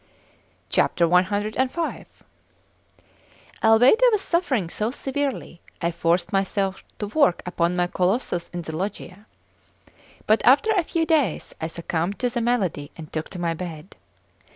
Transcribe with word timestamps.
CV 0.71 0.89
ALBEIT 3.61 3.99
I 4.01 4.09
was 4.11 4.21
suffering 4.21 4.67
so 4.67 4.89
severely, 4.89 5.61
I 5.79 5.91
forced 5.91 6.33
myself 6.33 6.83
to 6.97 7.05
work 7.05 7.43
upon 7.45 7.75
my 7.75 7.85
Colossus 7.85 8.47
in 8.47 8.63
the 8.63 8.75
Loggia; 8.75 9.27
but 10.25 10.43
after 10.43 10.71
a 10.71 10.83
few 10.83 11.05
days 11.05 11.53
I 11.61 11.67
succumbed 11.67 12.17
to 12.17 12.31
the 12.31 12.41
malady 12.41 12.89
and 12.97 13.13
took 13.13 13.29
to 13.29 13.37
my 13.39 13.53
bed. 13.53 13.95